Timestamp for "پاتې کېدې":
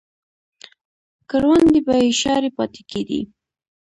2.57-3.21